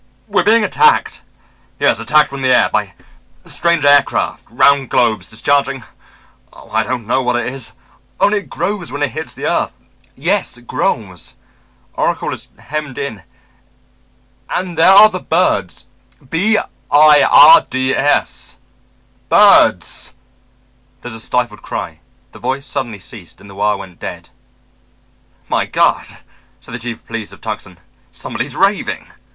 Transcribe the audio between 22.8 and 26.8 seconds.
ceased, and the wire went dead. "My God!" said the